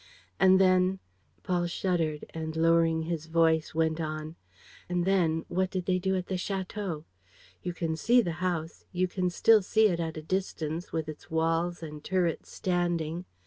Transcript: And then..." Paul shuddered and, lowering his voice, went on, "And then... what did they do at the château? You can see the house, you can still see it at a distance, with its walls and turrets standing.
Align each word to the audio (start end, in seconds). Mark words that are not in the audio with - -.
And 0.39 0.59
then..." 0.59 0.97
Paul 1.43 1.67
shuddered 1.67 2.25
and, 2.33 2.55
lowering 2.55 3.03
his 3.03 3.27
voice, 3.27 3.75
went 3.75 4.01
on, 4.01 4.35
"And 4.89 5.05
then... 5.05 5.45
what 5.47 5.69
did 5.69 5.85
they 5.85 5.99
do 5.99 6.15
at 6.15 6.25
the 6.25 6.37
château? 6.41 7.03
You 7.61 7.73
can 7.75 7.95
see 7.95 8.19
the 8.19 8.31
house, 8.41 8.83
you 8.91 9.07
can 9.07 9.29
still 9.29 9.61
see 9.61 9.89
it 9.89 9.99
at 9.99 10.17
a 10.17 10.23
distance, 10.23 10.91
with 10.91 11.07
its 11.07 11.29
walls 11.29 11.83
and 11.83 12.03
turrets 12.03 12.49
standing. 12.51 13.25